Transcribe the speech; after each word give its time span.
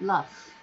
love. 0.00 0.57